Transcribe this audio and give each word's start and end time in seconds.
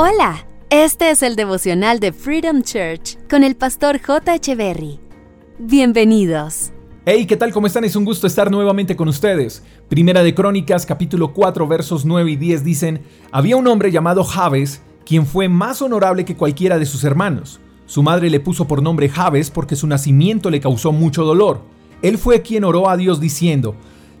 Hola, 0.00 0.46
este 0.70 1.10
es 1.10 1.24
el 1.24 1.34
devocional 1.34 1.98
de 1.98 2.12
Freedom 2.12 2.62
Church 2.62 3.18
con 3.28 3.42
el 3.42 3.56
pastor 3.56 4.00
J. 4.00 4.38
Berry. 4.54 5.00
Bienvenidos. 5.58 6.70
Hey, 7.04 7.26
¿qué 7.26 7.36
tal? 7.36 7.52
¿Cómo 7.52 7.66
están? 7.66 7.82
Es 7.82 7.96
un 7.96 8.04
gusto 8.04 8.28
estar 8.28 8.48
nuevamente 8.48 8.94
con 8.94 9.08
ustedes. 9.08 9.64
Primera 9.88 10.22
de 10.22 10.36
Crónicas, 10.36 10.86
capítulo 10.86 11.32
4, 11.34 11.66
versos 11.66 12.04
9 12.04 12.30
y 12.30 12.36
10 12.36 12.62
dicen, 12.62 13.02
Había 13.32 13.56
un 13.56 13.66
hombre 13.66 13.90
llamado 13.90 14.22
Jabes, 14.22 14.82
quien 15.04 15.26
fue 15.26 15.48
más 15.48 15.82
honorable 15.82 16.24
que 16.24 16.36
cualquiera 16.36 16.78
de 16.78 16.86
sus 16.86 17.02
hermanos. 17.02 17.58
Su 17.86 18.04
madre 18.04 18.30
le 18.30 18.38
puso 18.38 18.68
por 18.68 18.80
nombre 18.80 19.08
Jabes 19.08 19.50
porque 19.50 19.74
su 19.74 19.88
nacimiento 19.88 20.48
le 20.48 20.60
causó 20.60 20.92
mucho 20.92 21.24
dolor. 21.24 21.62
Él 22.02 22.18
fue 22.18 22.42
quien 22.42 22.62
oró 22.62 22.88
a 22.88 22.96
Dios 22.96 23.18
diciendo, 23.18 23.74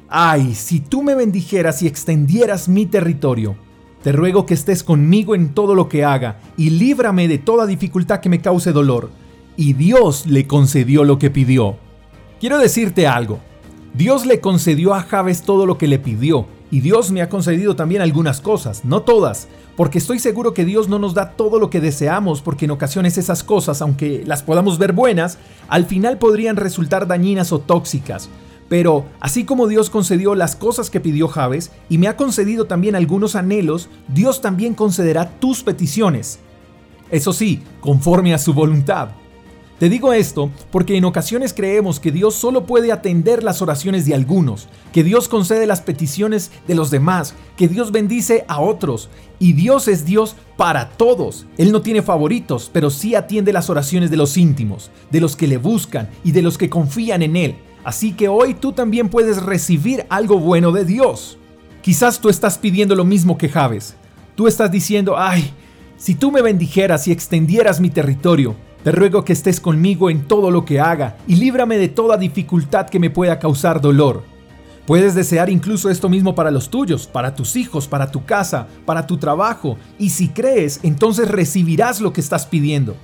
Ay, 0.08 0.56
si 0.56 0.80
tú 0.80 1.04
me 1.04 1.14
bendijeras 1.14 1.82
y 1.82 1.86
extendieras 1.86 2.68
mi 2.68 2.84
territorio, 2.84 3.54
te 4.02 4.12
ruego 4.12 4.46
que 4.46 4.54
estés 4.54 4.82
conmigo 4.82 5.34
en 5.34 5.54
todo 5.54 5.74
lo 5.74 5.88
que 5.88 6.04
haga 6.04 6.38
y 6.56 6.70
líbrame 6.70 7.28
de 7.28 7.38
toda 7.38 7.66
dificultad 7.66 8.20
que 8.20 8.28
me 8.28 8.40
cause 8.40 8.72
dolor. 8.72 9.10
Y 9.56 9.72
Dios 9.72 10.26
le 10.26 10.46
concedió 10.46 11.04
lo 11.04 11.18
que 11.18 11.30
pidió. 11.30 11.76
Quiero 12.40 12.58
decirte 12.58 13.06
algo. 13.06 13.40
Dios 13.94 14.26
le 14.26 14.40
concedió 14.40 14.94
a 14.94 15.02
Jabes 15.02 15.42
todo 15.42 15.66
lo 15.66 15.78
que 15.78 15.88
le 15.88 15.98
pidió, 15.98 16.46
y 16.70 16.80
Dios 16.80 17.10
me 17.10 17.22
ha 17.22 17.28
concedido 17.28 17.74
también 17.74 18.02
algunas 18.02 18.40
cosas, 18.40 18.84
no 18.84 19.02
todas, 19.02 19.48
porque 19.76 19.98
estoy 19.98 20.18
seguro 20.18 20.54
que 20.54 20.64
Dios 20.64 20.88
no 20.88 20.98
nos 20.98 21.14
da 21.14 21.30
todo 21.30 21.58
lo 21.58 21.70
que 21.70 21.80
deseamos, 21.80 22.42
porque 22.42 22.66
en 22.66 22.72
ocasiones 22.72 23.16
esas 23.16 23.42
cosas, 23.42 23.80
aunque 23.80 24.22
las 24.26 24.42
podamos 24.42 24.78
ver 24.78 24.92
buenas, 24.92 25.38
al 25.68 25.86
final 25.86 26.18
podrían 26.18 26.56
resultar 26.56 27.06
dañinas 27.06 27.52
o 27.52 27.58
tóxicas. 27.60 28.28
Pero 28.68 29.06
así 29.20 29.44
como 29.44 29.66
Dios 29.66 29.90
concedió 29.90 30.34
las 30.34 30.54
cosas 30.54 30.90
que 30.90 31.00
pidió 31.00 31.28
Jabes 31.28 31.70
y 31.88 31.98
me 31.98 32.08
ha 32.08 32.16
concedido 32.16 32.66
también 32.66 32.96
algunos 32.96 33.34
anhelos, 33.34 33.88
Dios 34.08 34.40
también 34.40 34.74
concederá 34.74 35.38
tus 35.40 35.62
peticiones. 35.62 36.38
Eso 37.10 37.32
sí, 37.32 37.62
conforme 37.80 38.34
a 38.34 38.38
su 38.38 38.52
voluntad. 38.52 39.08
Te 39.78 39.88
digo 39.88 40.12
esto 40.12 40.50
porque 40.72 40.96
en 40.96 41.04
ocasiones 41.04 41.54
creemos 41.54 42.00
que 42.00 42.10
Dios 42.10 42.34
solo 42.34 42.66
puede 42.66 42.90
atender 42.90 43.44
las 43.44 43.62
oraciones 43.62 44.04
de 44.06 44.14
algunos, 44.14 44.68
que 44.92 45.04
Dios 45.04 45.28
concede 45.28 45.66
las 45.66 45.82
peticiones 45.82 46.50
de 46.66 46.74
los 46.74 46.90
demás, 46.90 47.34
que 47.56 47.68
Dios 47.68 47.92
bendice 47.92 48.44
a 48.48 48.60
otros, 48.60 49.08
y 49.38 49.52
Dios 49.52 49.86
es 49.86 50.04
Dios 50.04 50.34
para 50.56 50.90
todos. 50.90 51.46
Él 51.58 51.70
no 51.70 51.80
tiene 51.80 52.02
favoritos, 52.02 52.70
pero 52.72 52.90
sí 52.90 53.14
atiende 53.14 53.52
las 53.52 53.70
oraciones 53.70 54.10
de 54.10 54.16
los 54.16 54.36
íntimos, 54.36 54.90
de 55.12 55.20
los 55.20 55.36
que 55.36 55.46
le 55.46 55.58
buscan 55.58 56.10
y 56.24 56.32
de 56.32 56.42
los 56.42 56.58
que 56.58 56.68
confían 56.68 57.22
en 57.22 57.36
Él. 57.36 57.54
Así 57.88 58.12
que 58.12 58.28
hoy 58.28 58.52
tú 58.52 58.72
también 58.72 59.08
puedes 59.08 59.42
recibir 59.42 60.04
algo 60.10 60.38
bueno 60.38 60.72
de 60.72 60.84
Dios. 60.84 61.38
Quizás 61.80 62.20
tú 62.20 62.28
estás 62.28 62.58
pidiendo 62.58 62.94
lo 62.94 63.06
mismo 63.06 63.38
que 63.38 63.48
Javes. 63.48 63.96
Tú 64.34 64.46
estás 64.46 64.70
diciendo, 64.70 65.16
ay, 65.16 65.54
si 65.96 66.14
tú 66.14 66.30
me 66.30 66.42
bendijeras 66.42 67.08
y 67.08 67.12
extendieras 67.12 67.80
mi 67.80 67.88
territorio, 67.88 68.56
te 68.84 68.92
ruego 68.92 69.24
que 69.24 69.32
estés 69.32 69.58
conmigo 69.58 70.10
en 70.10 70.28
todo 70.28 70.50
lo 70.50 70.66
que 70.66 70.80
haga 70.80 71.16
y 71.26 71.36
líbrame 71.36 71.78
de 71.78 71.88
toda 71.88 72.18
dificultad 72.18 72.90
que 72.90 72.98
me 72.98 73.08
pueda 73.08 73.38
causar 73.38 73.80
dolor. 73.80 74.22
Puedes 74.84 75.14
desear 75.14 75.48
incluso 75.48 75.88
esto 75.88 76.10
mismo 76.10 76.34
para 76.34 76.50
los 76.50 76.68
tuyos, 76.68 77.06
para 77.06 77.34
tus 77.34 77.56
hijos, 77.56 77.88
para 77.88 78.10
tu 78.10 78.26
casa, 78.26 78.68
para 78.84 79.06
tu 79.06 79.16
trabajo, 79.16 79.78
y 79.98 80.10
si 80.10 80.28
crees, 80.28 80.80
entonces 80.82 81.30
recibirás 81.30 82.02
lo 82.02 82.12
que 82.12 82.20
estás 82.20 82.44
pidiendo. 82.44 82.96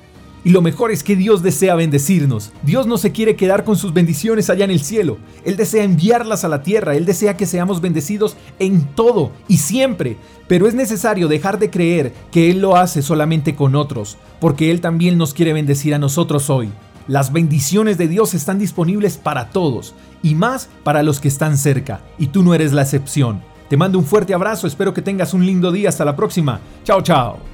Y 0.45 0.51
lo 0.51 0.61
mejor 0.61 0.91
es 0.91 1.03
que 1.03 1.17
Dios 1.17 1.43
desea 1.43 1.75
bendecirnos. 1.75 2.53
Dios 2.63 2.87
no 2.87 2.99
se 2.99 3.13
quiere 3.13 3.35
quedar 3.35 3.65
con 3.65 3.77
sus 3.77 3.95
bendiciones 3.95 4.51
allá 4.51 4.67
en 4.67 4.71
el 4.71 4.81
cielo. 4.81 5.17
Él 5.45 5.57
desea 5.57 5.85
enviarlas 5.85 6.45
a 6.45 6.49
la 6.49 6.63
tierra. 6.63 6.95
Él 6.95 7.07
desea 7.07 7.37
que 7.37 7.47
seamos 7.47 7.81
bendecidos 7.81 8.37
en 8.59 8.85
todo 8.95 9.33
y 9.49 9.57
siempre. 9.57 10.19
Pero 10.47 10.69
es 10.69 10.75
necesario 10.75 11.29
dejar 11.29 11.59
de 11.59 11.71
creer 11.71 12.13
que 12.31 12.51
Él 12.51 12.61
lo 12.61 12.77
hace 12.77 13.01
solamente 13.01 13.55
con 13.55 13.75
otros, 13.75 14.19
porque 14.39 14.71
Él 14.71 14.83
también 14.83 15.17
nos 15.17 15.33
quiere 15.33 15.55
bendecir 15.55 15.95
a 15.95 15.99
nosotros 15.99 16.51
hoy. 16.51 16.71
Las 17.07 17.33
bendiciones 17.33 17.99
de 17.99 18.09
Dios 18.09 18.35
están 18.35 18.59
disponibles 18.59 19.17
para 19.17 19.51
todos, 19.51 19.95
y 20.23 20.35
más 20.35 20.69
para 20.85 21.03
los 21.03 21.21
que 21.21 21.29
están 21.29 21.59
cerca, 21.59 22.01
y 22.19 22.29
tú 22.29 22.43
no 22.43 22.55
eres 22.55 22.73
la 22.73 22.83
excepción. 22.83 23.43
Te 23.69 23.77
mando 23.77 23.99
un 23.99 24.07
fuerte 24.07 24.35
abrazo, 24.35 24.67
espero 24.67 24.95
que 24.95 25.03
tengas 25.03 25.35
un 25.35 25.45
lindo 25.45 25.71
día, 25.71 25.91
hasta 25.91 26.05
la 26.05 26.17
próxima. 26.17 26.61
Chao, 26.85 27.03
chao. 27.03 27.54